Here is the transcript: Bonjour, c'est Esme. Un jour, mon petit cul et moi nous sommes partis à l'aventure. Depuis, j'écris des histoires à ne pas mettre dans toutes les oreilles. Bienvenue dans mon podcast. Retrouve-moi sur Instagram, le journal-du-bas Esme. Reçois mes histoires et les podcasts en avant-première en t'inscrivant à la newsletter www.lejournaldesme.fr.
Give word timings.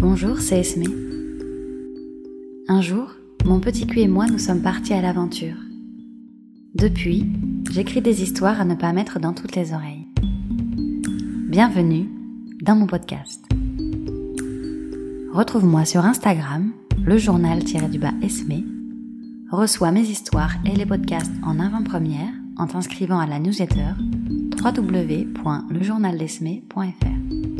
Bonjour, 0.00 0.38
c'est 0.38 0.60
Esme. 0.60 0.84
Un 2.68 2.80
jour, 2.80 3.16
mon 3.44 3.58
petit 3.58 3.84
cul 3.84 3.98
et 3.98 4.06
moi 4.06 4.26
nous 4.26 4.38
sommes 4.38 4.62
partis 4.62 4.94
à 4.94 5.02
l'aventure. 5.02 5.56
Depuis, 6.72 7.26
j'écris 7.68 8.00
des 8.00 8.22
histoires 8.22 8.60
à 8.60 8.64
ne 8.64 8.76
pas 8.76 8.92
mettre 8.92 9.18
dans 9.18 9.32
toutes 9.32 9.56
les 9.56 9.72
oreilles. 9.72 10.06
Bienvenue 11.48 12.08
dans 12.62 12.76
mon 12.76 12.86
podcast. 12.86 13.44
Retrouve-moi 15.32 15.84
sur 15.84 16.04
Instagram, 16.04 16.70
le 17.04 17.18
journal-du-bas 17.18 18.12
Esme. 18.22 18.62
Reçois 19.50 19.90
mes 19.90 20.02
histoires 20.02 20.54
et 20.64 20.76
les 20.76 20.86
podcasts 20.86 21.34
en 21.42 21.58
avant-première 21.58 22.34
en 22.56 22.68
t'inscrivant 22.68 23.18
à 23.18 23.26
la 23.26 23.40
newsletter 23.40 23.94
www.lejournaldesme.fr. 24.62 27.57